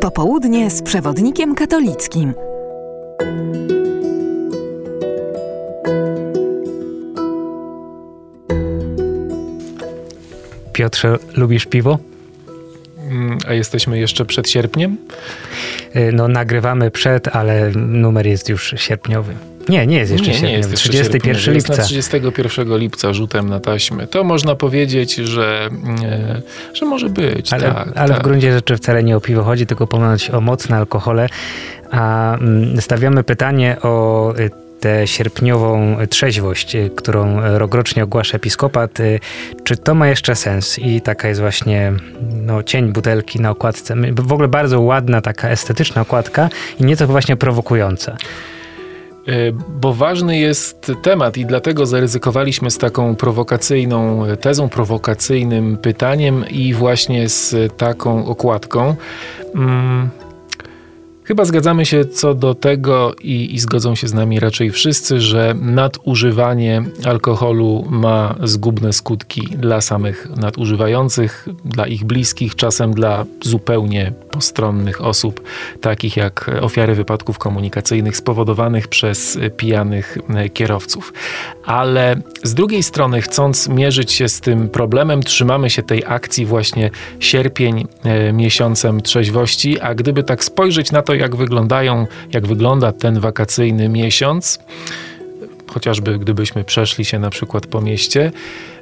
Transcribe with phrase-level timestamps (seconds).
[0.00, 2.34] Popołudnie z przewodnikiem katolickim.
[10.72, 11.98] Piotrze, lubisz piwo?
[13.10, 14.96] Mm, a jesteśmy jeszcze przed sierpniem?
[15.96, 19.34] Y, no, nagrywamy przed, ale numer jest już sierpniowy.
[19.68, 20.40] Nie, nie jest jeszcze nie.
[20.40, 21.56] Nie jest jeszcze 31 sierpniowy.
[21.56, 21.72] lipca.
[21.72, 24.06] Jest na 31 lipca rzutem na taśmę.
[24.06, 25.70] To można powiedzieć, że,
[26.04, 26.42] e,
[26.74, 27.52] że może być.
[27.52, 28.20] Ale, tak, ale tak.
[28.20, 31.28] w gruncie rzeczy wcale nie o piwo chodzi, tylko ponoć o mocne alkohole.
[31.90, 34.50] A mm, stawiamy pytanie o y,
[34.80, 39.00] tę sierpniową trzeźwość, y, którą rokrocznie ogłasza episkopat.
[39.00, 39.20] Y,
[39.64, 40.78] Czy to ma jeszcze sens?
[40.78, 41.92] I taka jest właśnie
[42.46, 43.94] no, cień butelki na okładce.
[44.12, 46.48] W ogóle bardzo ładna, taka estetyczna okładka
[46.80, 48.16] i nieco właśnie prowokująca.
[49.28, 56.74] E, Bo ważny jest temat i dlatego zaryzykowaliśmy z taką prowokacyjną tezą, prowokacyjnym pytaniem i
[56.74, 58.94] właśnie z taką okładką.
[61.26, 65.54] Chyba zgadzamy się co do tego i, i zgodzą się z nami raczej wszyscy, że
[65.60, 75.00] nadużywanie alkoholu ma zgubne skutki dla samych nadużywających, dla ich bliskich, czasem dla zupełnie postronnych
[75.04, 75.42] osób,
[75.80, 80.18] takich jak ofiary wypadków komunikacyjnych spowodowanych przez pijanych
[80.54, 81.12] kierowców.
[81.64, 86.90] Ale z drugiej strony, chcąc mierzyć się z tym problemem, trzymamy się tej akcji właśnie
[87.20, 93.20] sierpień e, miesiącem trzeźwości, a gdyby tak spojrzeć na to, jak wyglądają, jak wygląda ten
[93.20, 94.58] wakacyjny miesiąc,
[95.74, 98.32] chociażby gdybyśmy przeszli się na przykład po mieście,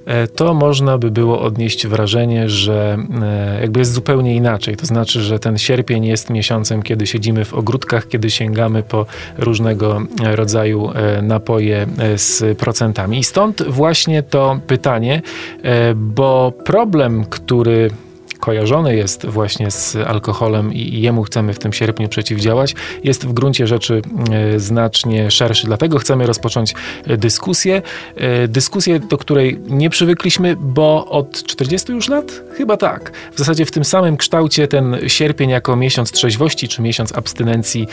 [0.07, 4.77] e, to można by było odnieść wrażenie, że e, jakby jest zupełnie inaczej.
[4.77, 9.07] To znaczy, że ten sierpień jest miesiącem, kiedy siedzimy w ogródkach, kiedy sięgamy po
[9.39, 10.91] różnego e, rodzaju
[11.23, 13.19] napoje z procentami.
[13.19, 15.23] I stąd właśnie to pytanie,
[15.95, 17.91] bo problem, który
[18.43, 23.67] kojarzony jest właśnie z alkoholem i jemu chcemy w tym sierpniu przeciwdziałać, jest w gruncie
[23.67, 25.67] rzeczy e, znacznie szerszy.
[25.67, 26.75] Dlatego chcemy rozpocząć
[27.07, 27.83] e, dyskusję.
[28.17, 32.43] E, Dyskusję, do której nie przywykliśmy, bo od 40 już lat?
[32.57, 33.13] Chyba tak.
[33.35, 37.89] W zasadzie w tym samym kształcie ten sierpień jako miesiąc trzeźwości czy miesiąc abstynencji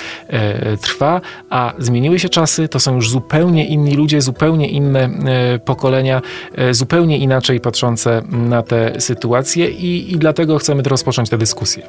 [0.81, 5.09] trwa, a zmieniły się czasy, to są już zupełnie inni ludzie, zupełnie inne
[5.65, 6.21] pokolenia,
[6.71, 11.83] zupełnie inaczej patrzące na tę sytuację i, i dlatego chcemy rozpocząć tę dyskusję.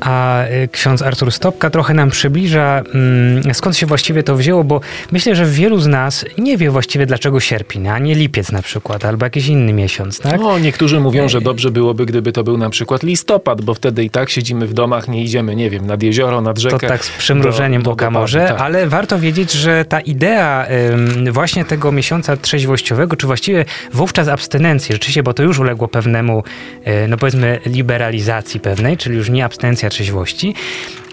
[0.00, 4.80] A y, ksiądz Artur Stopka trochę nam przybliża, mm, skąd się właściwie to wzięło, bo
[5.12, 9.04] myślę, że wielu z nas nie wie właściwie dlaczego sierpień, a nie lipiec na przykład,
[9.04, 10.40] albo jakiś inny miesiąc, tak?
[10.40, 14.10] No, niektórzy mówią, że dobrze byłoby, gdyby to był na przykład listopad, bo wtedy i
[14.10, 16.78] tak siedzimy w domach, nie idziemy, nie wiem, nad jezioro, nad rzekę.
[16.78, 18.60] To tak z przymrużeniem do- do- oka może, tak.
[18.60, 20.66] ale warto wiedzieć, że ta idea
[21.32, 26.42] właśnie tego miesiąca trzeźwościowego, czy właściwie wówczas abstynencji, rzeczywiście, bo to już uległo pewnemu,
[26.86, 30.54] y, no powiedzmy, liberalizacji pewnej, czyli już nie abstynencja trzeźwości,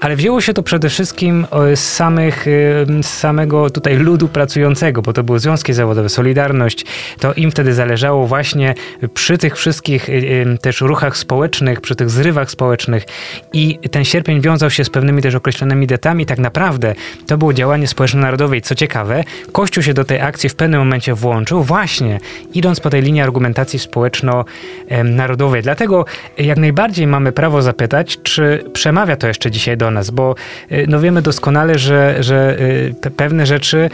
[0.03, 5.02] ale wzięło się to przede wszystkim o, z, samych, y, z samego tutaj ludu pracującego,
[5.02, 6.86] bo to były związki zawodowe, Solidarność,
[7.19, 8.75] to im wtedy zależało właśnie
[9.13, 13.06] przy tych wszystkich y, też ruchach społecznych, przy tych zrywach społecznych
[13.53, 16.25] i ten sierpień wiązał się z pewnymi też określonymi datami.
[16.25, 16.96] Tak naprawdę
[17.28, 21.13] to było działanie społeczno-narodowe i co ciekawe, Kościół się do tej akcji w pewnym momencie
[21.13, 22.19] włączył właśnie
[22.53, 25.62] idąc po tej linii argumentacji społeczno-narodowej.
[25.62, 26.06] Dlatego
[26.38, 30.36] jak najbardziej mamy prawo zapytać, czy przemawia to jeszcze dzisiaj do nas, bo
[30.72, 33.90] y, no wiemy doskonale, że, że y, pe- pewne rzeczy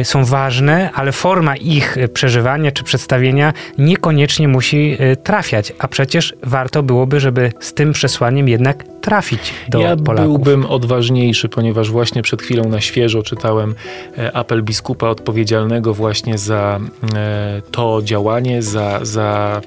[0.00, 6.82] y, są ważne, ale forma ich przeżywania czy przedstawienia niekoniecznie musi trafiać, a przecież warto
[6.82, 10.26] byłoby, żeby z tym przesłaniem jednak trafić do ja Polaków.
[10.26, 13.74] byłbym odważniejszy, ponieważ właśnie przed chwilą na świeżo czytałem
[14.18, 16.80] e, apel biskupa odpowiedzialnego właśnie za
[17.14, 19.60] e, to działanie, za, za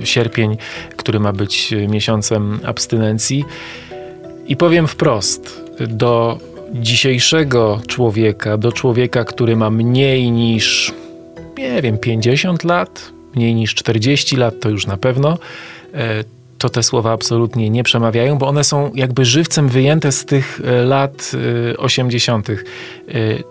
[0.00, 0.56] e, sierpień,
[0.96, 3.44] który ma być miesiącem abstynencji.
[4.46, 6.38] I powiem wprost, do
[6.74, 10.92] dzisiejszego człowieka, do człowieka, który ma mniej niż,
[11.58, 15.38] nie wiem, 50 lat, mniej niż 40 lat, to już na pewno,
[15.94, 16.24] e,
[16.58, 20.84] to te słowa absolutnie nie przemawiają, bo one są jakby żywcem wyjęte z tych e,
[20.84, 21.30] lat
[21.72, 22.50] e, 80.
[22.50, 22.54] E,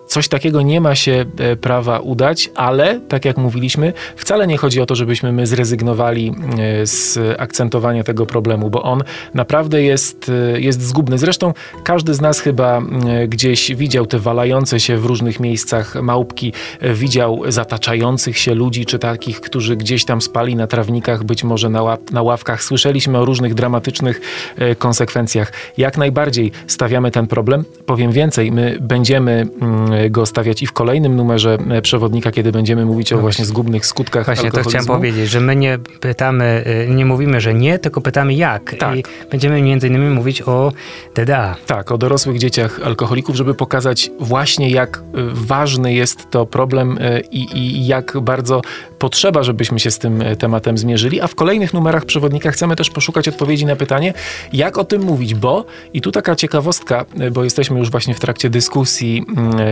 [0.06, 4.80] Coś takiego nie ma się e, prawa udać, ale tak jak mówiliśmy, wcale nie chodzi
[4.80, 9.02] o to, żebyśmy my zrezygnowali e, z akcentowania tego problemu, bo on
[9.34, 11.18] naprawdę jest, e, jest zgubny.
[11.18, 11.54] Zresztą
[11.84, 16.94] każdy z nas chyba e, gdzieś widział te walające się w różnych miejscach małpki, e,
[16.94, 21.98] widział zataczających się ludzi, czy takich, którzy gdzieś tam spali na trawnikach, być może na,
[22.12, 22.64] na ławkach.
[22.64, 24.20] Słyszeliśmy rozmawialiśmy o różnych dramatycznych
[24.56, 25.52] e, konsekwencjach.
[25.76, 27.64] Jak najbardziej stawiamy ten problem.
[27.86, 32.84] Powiem więcej, my będziemy mm, go stawiać i w kolejnym numerze e, przewodnika, kiedy będziemy
[32.84, 37.04] mówić o właśnie zgubnych skutkach Właśnie to chciałem powiedzieć, że my nie pytamy, y, nie
[37.04, 38.74] mówimy, że nie, tylko pytamy jak.
[38.78, 38.96] Tak.
[38.96, 40.72] I będziemy między innymi mówić o
[41.14, 41.56] DDA.
[41.66, 45.02] Tak, o dorosłych dzieciach alkoholików, żeby pokazać właśnie jak
[45.32, 46.98] ważny jest to problem
[47.30, 48.62] i, i jak bardzo
[49.04, 51.20] potrzeba, żebyśmy się z tym y, tematem zmierzyli.
[51.20, 54.14] A w kolejnych numerach przewodnika chcemy też poszukać odpowiedzi na pytanie,
[54.52, 58.20] jak o tym mówić, bo i tu taka ciekawostka, y, bo jesteśmy już właśnie w
[58.20, 59.24] trakcie dyskusji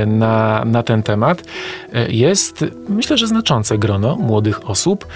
[0.03, 1.43] y, na, na ten temat,
[2.09, 5.07] jest myślę, że znaczące grono młodych osób,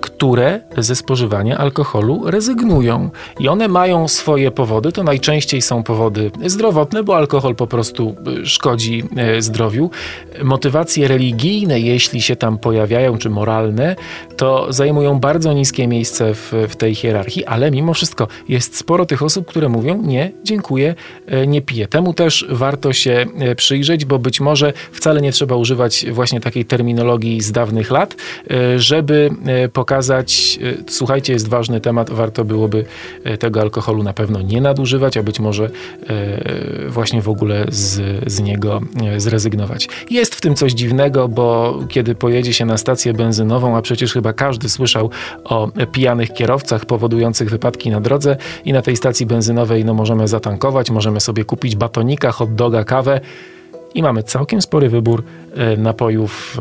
[0.00, 3.10] które ze spożywania alkoholu rezygnują.
[3.40, 9.04] I one mają swoje powody, to najczęściej są powody zdrowotne, bo alkohol po prostu szkodzi
[9.38, 9.90] zdrowiu.
[10.42, 13.57] Motywacje religijne, jeśli się tam pojawiają, czy moralne,
[14.36, 19.22] to zajmują bardzo niskie miejsce w, w tej hierarchii, ale mimo wszystko jest sporo tych
[19.22, 20.94] osób, które mówią: Nie, dziękuję,
[21.32, 21.88] y, nie piję.
[21.88, 26.64] Temu też warto się y, przyjrzeć, bo być może wcale nie trzeba używać właśnie takiej
[26.64, 28.16] terminologii z dawnych lat,
[28.74, 29.30] y, żeby
[29.72, 30.58] pokazać,
[30.88, 32.84] słuchajcie, jest ważny temat, warto byłoby
[33.38, 35.70] tego alkoholu na pewno nie nadużywać, a być może
[36.88, 38.00] właśnie w ogóle z,
[38.32, 38.80] z niego
[39.16, 39.88] zrezygnować.
[40.10, 44.32] Jest w tym coś dziwnego, bo kiedy pojedzie się na stację benzynową, a przecież chyba
[44.32, 45.10] każdy słyszał
[45.44, 48.36] o pijanych kierowcach powodujących wypadki na drodze.
[48.64, 53.20] I na tej stacji benzynowej no, możemy zatankować, możemy sobie kupić batonika, hot doga, kawę.
[53.94, 55.22] I mamy całkiem spory wybór
[55.76, 56.58] napojów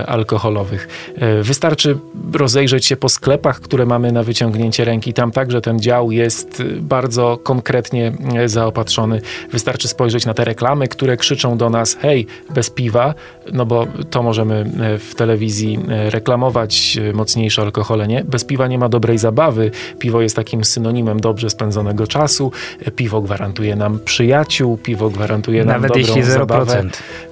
[0.00, 0.88] e, alkoholowych.
[1.16, 1.98] E, Wystarczy
[2.32, 5.12] rozejrzeć się po sklepach, które mamy na wyciągnięcie ręki.
[5.12, 9.20] Tam także ten dział jest e, bardzo konkretnie e, zaopatrzony.
[9.52, 13.14] Wystarczy spojrzeć na te reklamy, które krzyczą do nas: hej, bez piwa,
[13.52, 18.24] no bo to możemy e, w telewizji e, reklamować e, mocniejsze alkohole, nie?
[18.24, 19.70] Bez piwa nie ma dobrej zabawy.
[19.98, 22.52] Piwo jest takim synonimem dobrze spędzonego czasu.
[22.86, 26.24] E, Piwo gwarantuje nam przyjaciół, piwo gwarantuje nam Nawet dobrą jeśli 0%.
[26.38, 26.82] zabawę.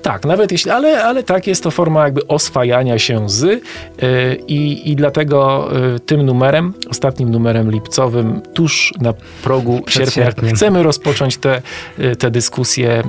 [0.03, 3.61] Tak, nawet jeśli, ale, ale tak jest to forma jakby oswajania się z yy,
[4.49, 11.37] i, i dlatego yy, tym numerem, ostatnim numerem lipcowym, tuż na progu sierpnia, chcemy rozpocząć
[11.37, 11.63] te,
[11.99, 13.03] yy, te dyskusje.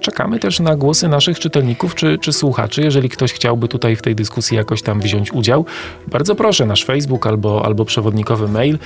[0.00, 2.82] Czekamy też na głosy naszych czytelników czy, czy słuchaczy.
[2.82, 5.64] Jeżeli ktoś chciałby tutaj w tej dyskusji jakoś tam wziąć udział,
[6.06, 8.78] bardzo proszę, nasz Facebook albo, albo przewodnikowy mail.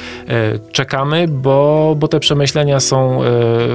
[0.73, 3.21] Czekamy, bo, bo te przemyślenia są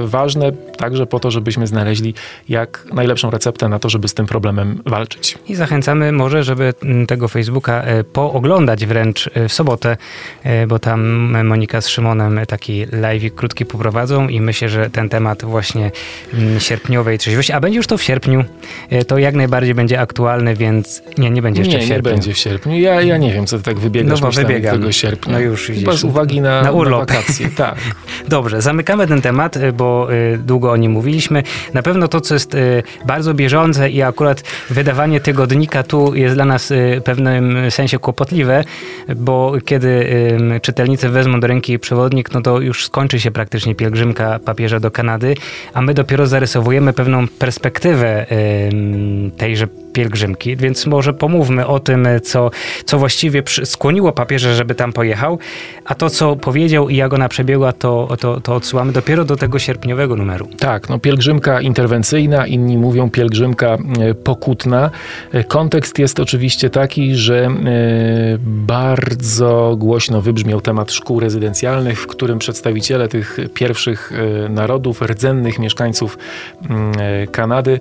[0.04, 2.14] ważne także po to, żebyśmy znaleźli
[2.48, 5.38] jak najlepszą receptę na to, żeby z tym problemem walczyć.
[5.48, 9.96] I zachęcamy może, żeby mm, tego Facebooka e, pooglądać wręcz e, w sobotę,
[10.44, 11.00] e, bo tam
[11.46, 15.90] Monika z Szymonem taki live krótki poprowadzą i myślę, że ten temat właśnie
[16.34, 18.44] mm, sierpniowej trzeźwości, a będzie już to w sierpniu,
[19.06, 22.12] to jak najbardziej będzie aktualny, więc nie, nie będzie jeszcze nie, w nie sierpniu.
[22.12, 22.78] będzie w sierpniu.
[22.78, 24.74] Ja, ja nie wiem, co ty tak wybiegasz No bo wybiegam.
[24.76, 25.32] tego sierpnia.
[25.32, 27.00] No już Chyba z uwagi na, Na urlop.
[27.00, 27.48] wakacje.
[27.56, 27.74] Tak.
[28.28, 30.08] Dobrze, zamykamy ten temat, bo
[30.38, 31.42] długo o nim mówiliśmy.
[31.74, 32.56] Na pewno to, co jest
[33.06, 34.27] bardzo bieżące i akurat
[34.70, 38.64] wydawanie tygodnika tu jest dla nas y, w pewnym sensie kłopotliwe,
[39.16, 40.08] bo kiedy
[40.62, 45.34] czytelnicy wezmą do ręki przewodnik, no to już skończy się praktycznie pielgrzymka papieża do Kanady,
[45.74, 48.26] a my dopiero zarysowujemy pewną perspektywę
[49.36, 52.50] tejże pielgrzymki, więc może pomówmy o tym, co,
[52.84, 55.38] co właściwie skłoniło papieża, żeby tam pojechał,
[55.84, 59.58] a to, co powiedział i jak ona przebiegła, to, to, to odsyłamy dopiero do tego
[59.58, 60.48] sierpniowego numeru.
[60.58, 64.90] Tak, no pielgrzymka interwencyjna, inni mówią pielgrzymka e, pokutna.
[65.32, 67.50] E, Kontekst jest oczywiście taki, że e,
[68.40, 74.12] bardzo głośno wybrzmiał temat szkół rezydencjalnych, w którym przedstawiciele tych pierwszych
[74.50, 76.18] narodów, rdzennych mieszkańców
[76.70, 76.92] mm,
[77.32, 77.80] Kanady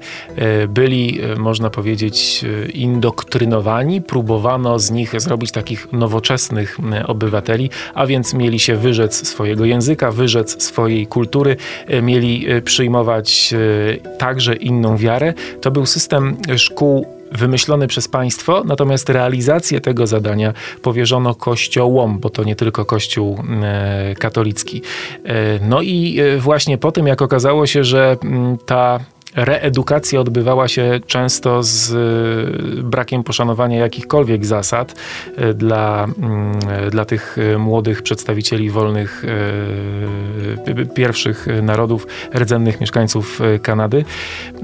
[0.70, 4.02] byli, można powiedzieć, e, indoktrynowani.
[4.02, 6.78] Próbowano z nich zrobić takich nowoczesnych
[7.08, 13.54] obywateli, a więc mieli się wyrzec swojego języka, wyrzec swojej kultury, e, mieli e, przyjmować
[14.18, 15.34] także inną wiarę.
[15.62, 22.44] To był system szkół wymyślony przez państwo, natomiast realizację tego zadania powierzono kościołom, bo to
[22.44, 23.44] nie tylko kościół
[24.20, 24.82] katolicki.
[25.62, 28.18] No i właśnie po tym, jak okazało się, że
[28.66, 29.00] ta
[29.38, 34.96] reedukacja odbywała się często z e, brakiem poszanowania jakichkolwiek zasad
[35.36, 36.60] e, dla, mm,
[36.92, 39.26] dla tych e, młodych przedstawicieli wolnych
[40.96, 44.06] pierwszych narodów, rdzennych mieszkańców Kanady,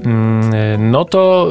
[0.04, 1.48] mm, no to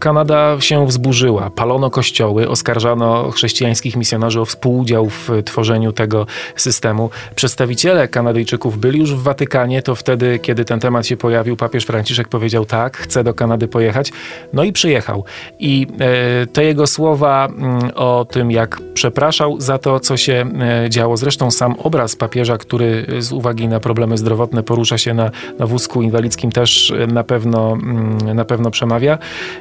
[0.00, 1.50] Kanada się wzburzyła.
[1.50, 7.10] Palono kościoły, oskarżano chrześcijańskich misjonarzy o współudział w tworzeniu tego systemu.
[7.34, 12.28] Przedstawiciele Kanadyjczyków byli już w Watykanie, to wtedy, kiedy ten temat się pojawił, papież Franciszek
[12.32, 14.12] powiedział tak, chcę do Kanady pojechać.
[14.52, 15.24] No i przyjechał.
[15.58, 20.44] I e, te jego słowa mm, o tym, jak przepraszał za to, co się
[20.84, 21.16] e, działo.
[21.16, 26.02] Zresztą sam obraz papieża, który z uwagi na problemy zdrowotne porusza się na, na wózku
[26.02, 29.18] inwalidzkim też na pewno, mm, na pewno przemawia.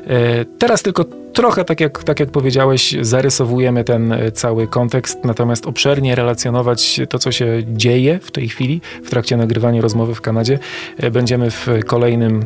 [0.08, 6.16] E, teraz tylko trochę, tak jak, tak jak powiedziałeś, zarysowujemy ten cały kontekst, natomiast obszernie
[6.16, 10.60] relacjonować to, co się dzieje w tej chwili w trakcie nagrywania rozmowy w Kanadzie,
[11.12, 12.46] będziemy w kolejnym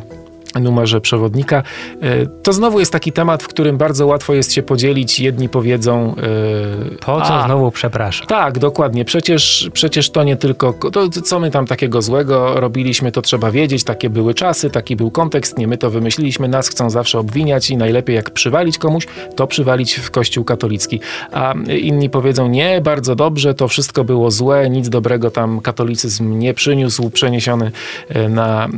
[0.60, 1.62] numerze przewodnika.
[2.02, 5.20] E, to znowu jest taki temat, w którym bardzo łatwo jest się podzielić.
[5.20, 6.14] Jedni powiedzą...
[6.90, 8.26] Yy, po co a, znowu przepraszam?
[8.26, 9.04] Tak, dokładnie.
[9.04, 10.72] Przecież, przecież to nie tylko...
[10.72, 13.84] To, co my tam takiego złego robiliśmy, to trzeba wiedzieć.
[13.84, 15.58] Takie były czasy, taki był kontekst.
[15.58, 16.48] Nie my to wymyśliliśmy.
[16.48, 21.00] Nas chcą zawsze obwiniać i najlepiej jak przywalić komuś, to przywalić w Kościół katolicki.
[21.32, 26.54] A inni powiedzą, nie, bardzo dobrze, to wszystko było złe, nic dobrego tam katolicyzm nie
[26.54, 27.70] przyniósł, przeniesiony
[28.08, 28.68] e, na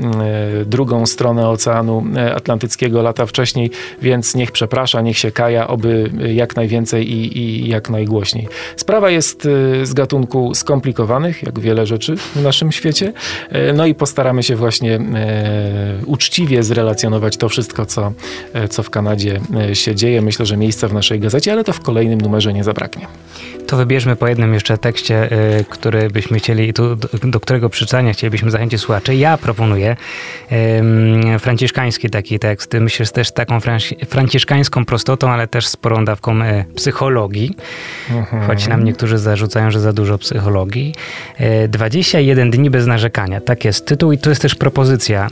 [0.66, 2.04] drugą stronę oceanu
[2.36, 3.70] Atlantyckiego lata wcześniej,
[4.02, 8.48] więc niech przeprasza, niech się kaja, oby jak najwięcej i, i jak najgłośniej.
[8.76, 13.12] Sprawa jest e, z gatunku skomplikowanych, jak wiele rzeczy w naszym świecie,
[13.50, 15.00] e, no i postaramy się właśnie
[16.06, 18.12] uczciwie zrelacjonować to wszystko, co,
[18.70, 19.40] co w Kanadzie
[19.72, 20.22] się dzieje.
[20.22, 23.06] Myślę, że miejsca w naszej gazecie, ale to w kolejnym numerze nie zabraknie.
[23.68, 25.28] To wybierzmy po jednym jeszcze tekście,
[25.68, 29.14] który byśmy chcieli, do, do którego przeczytania chcielibyśmy zachęcić słuchaczy.
[29.14, 29.96] Ja proponuję
[30.50, 32.74] um, franciszkański taki tekst.
[32.80, 33.58] Myślę, że też taką
[34.08, 37.56] franciszkańską prostotą, ale też sporą dawką e, psychologii.
[38.10, 38.42] Mhm.
[38.42, 40.94] Choć nam niektórzy zarzucają, że za dużo psychologii.
[41.68, 43.40] 21 e, dni bez narzekania.
[43.40, 45.28] Tak jest tytuł i to jest też propozycja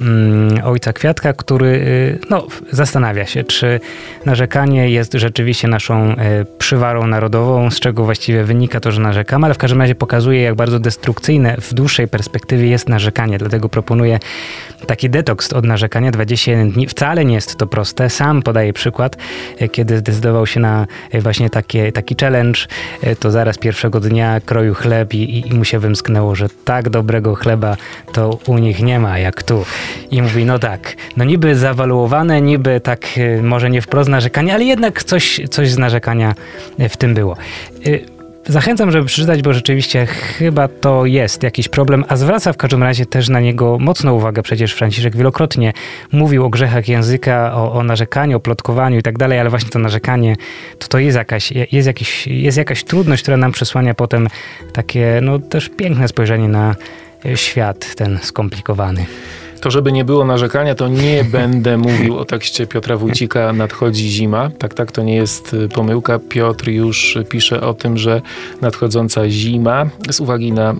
[0.64, 1.86] ojca Kwiatka, który
[2.30, 3.80] no, zastanawia się, czy
[4.24, 6.14] narzekanie jest rzeczywiście naszą
[6.58, 10.54] przywarą narodową, z czego właściwie wynika to, że narzekamy, ale w każdym razie pokazuje, jak
[10.54, 13.38] bardzo destrukcyjne w dłuższej perspektywie jest narzekanie.
[13.38, 14.18] Dlatego proponuję
[14.86, 16.86] taki detoks od narzekania 21 dni.
[16.86, 18.10] Wcale nie jest to proste.
[18.10, 19.16] Sam podaję przykład,
[19.58, 22.60] e, kiedy zdecydował się na e, właśnie takie, taki challenge,
[23.02, 27.34] e, to zaraz pierwszego dnia kroił chleb i, i mu się wymsknęło, że tak dobrego
[27.34, 27.76] chleba
[28.12, 29.64] to u nich nie ma jak tu.
[30.10, 33.06] I mówi, no tak, no niby zawaluowane, niby tak
[33.42, 36.34] może nie wprost narzekanie, ale jednak coś, coś z narzekania
[36.78, 37.36] w tym było.
[38.48, 43.06] Zachęcam, żeby przeczytać, bo rzeczywiście chyba to jest jakiś problem, a zwraca w każdym razie
[43.06, 44.42] też na niego mocną uwagę.
[44.42, 45.72] Przecież Franciszek wielokrotnie
[46.12, 49.78] mówił o grzechach języka, o, o narzekaniu, o plotkowaniu i tak dalej, ale właśnie to
[49.78, 50.36] narzekanie
[50.78, 54.28] to, to jest, jakaś, jest, jakiś, jest jakaś trudność, która nam przesłania potem
[54.72, 56.74] takie no, też piękne spojrzenie na
[57.34, 59.06] świat ten skomplikowany.
[59.60, 64.50] To żeby nie było narzekania, to nie będę mówił o tekście Piotra Wójcika Nadchodzi zima.
[64.58, 66.18] Tak, tak, to nie jest y, pomyłka.
[66.18, 68.22] Piotr już pisze o tym, że
[68.60, 70.76] nadchodząca zima z uwagi na y,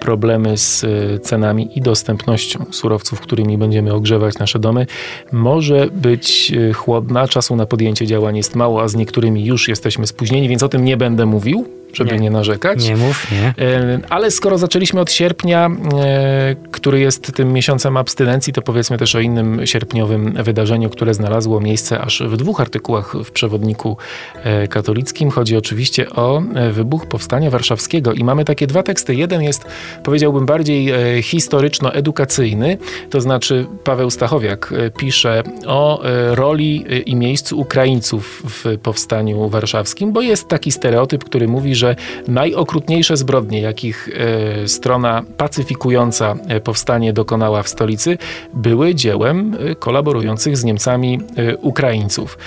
[0.00, 4.86] problemy z y, cenami i dostępnością surowców, którymi będziemy ogrzewać nasze domy,
[5.32, 7.28] może być chłodna.
[7.28, 10.84] Czasu na podjęcie działań jest mało, a z niektórymi już jesteśmy spóźnieni, więc o tym
[10.84, 12.88] nie będę mówił żeby nie, nie narzekać.
[12.88, 13.54] Nie mów, nie.
[13.66, 15.70] E, ale skoro zaczęliśmy od sierpnia,
[16.00, 21.60] e, który jest tym miesiącem abstynencji, to powiedzmy też o innym sierpniowym wydarzeniu, które znalazło
[21.60, 23.96] miejsce aż w dwóch artykułach w przewodniku
[24.44, 25.30] e, katolickim.
[25.30, 29.14] Chodzi oczywiście o wybuch Powstania Warszawskiego i mamy takie dwa teksty.
[29.14, 29.64] Jeden jest,
[30.04, 32.78] powiedziałbym, bardziej historyczno-edukacyjny,
[33.10, 40.48] to znaczy Paweł Stachowiak pisze o roli i miejscu Ukraińców w Powstaniu Warszawskim, bo jest
[40.48, 41.96] taki stereotyp, który mówi, że że
[42.28, 48.18] najokrutniejsze zbrodnie, jakich e, strona pacyfikująca e, powstanie dokonała w stolicy,
[48.54, 51.20] były dziełem e, kolaborujących z Niemcami
[51.60, 52.38] Ukraińców.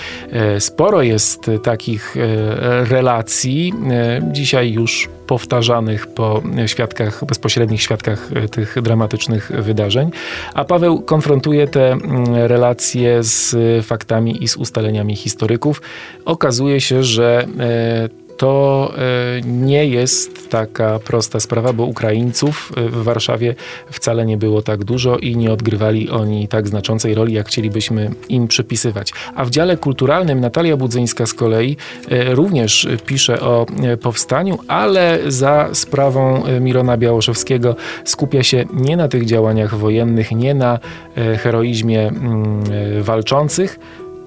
[0.58, 2.16] Sporo jest takich
[2.90, 3.72] relacji,
[4.32, 10.10] dzisiaj już powtarzanych po świadkach, bezpośrednich świadkach tych dramatycznych wydarzeń,
[10.54, 11.96] a Paweł konfrontuje te
[12.34, 15.82] relacje z faktami i z ustaleniami historyków.
[16.24, 17.46] Okazuje się, że
[18.36, 23.54] to e, nie jest taka prosta sprawa, bo Ukraińców e, w Warszawie
[23.90, 28.48] wcale nie było tak dużo i nie odgrywali oni tak znaczącej roli, jak chcielibyśmy im
[28.48, 29.12] przypisywać.
[29.34, 31.76] A w dziale kulturalnym Natalia Budzyńska z kolei
[32.08, 33.66] e, również pisze o
[34.02, 40.78] powstaniu, ale za sprawą Mirona Białoszewskiego skupia się nie na tych działaniach wojennych, nie na
[41.38, 42.64] heroizmie mm,
[43.02, 43.78] walczących,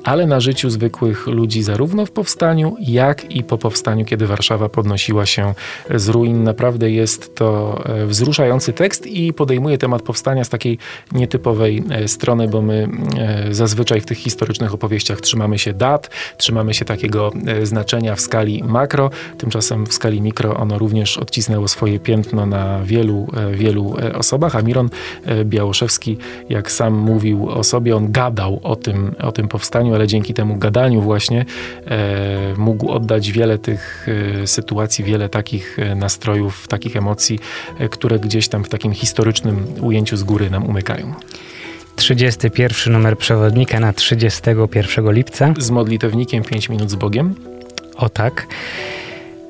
[0.03, 5.25] ale na życiu zwykłych ludzi, zarówno w powstaniu, jak i po powstaniu, kiedy Warszawa podnosiła
[5.25, 5.53] się
[5.96, 6.44] z ruin.
[6.44, 10.77] Naprawdę jest to e, wzruszający tekst i podejmuje temat powstania z takiej
[11.12, 12.88] nietypowej e, strony, bo my
[13.18, 17.32] e, zazwyczaj w tych historycznych opowieściach trzymamy się dat, trzymamy się takiego
[17.63, 23.27] znaczenia w skali makro, tymczasem w skali mikro ono również odcisnęło swoje piętno na wielu,
[23.51, 24.89] wielu osobach, a Miron
[25.44, 26.18] Białoszewski,
[26.50, 30.58] jak sam mówił o sobie, on gadał o tym, o tym powstaniu, ale dzięki temu
[30.58, 31.46] gadaniu właśnie
[31.86, 34.08] e, mógł oddać wiele tych
[34.43, 37.39] e, sytuacji, wiele takich e, nastrojów, takich emocji,
[37.79, 41.13] e, które gdzieś tam w takim historycznym ujęciu z góry nam umykają.
[41.96, 45.53] 31 numer przewodnika na 31 lipca.
[45.58, 47.36] Z modlitewnikiem 5 minut z Bogiem.
[47.96, 48.48] O tak.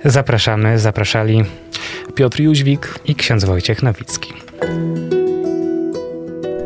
[0.05, 1.43] Zapraszamy, zapraszali
[2.15, 4.33] Piotr Jóźwik i ksiądz Wojciech Nowicki.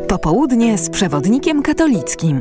[0.08, 2.40] Popołudnie z przewodnikiem katolickim.